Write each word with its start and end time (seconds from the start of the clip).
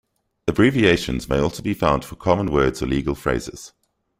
Abbreviations 0.47 1.29
may 1.29 1.37
also 1.37 1.61
be 1.61 1.75
found 1.75 2.03
for 2.03 2.15
common 2.15 2.47
words 2.51 2.81
or 2.81 2.87
legal 2.87 3.13
phrases. 3.13 3.71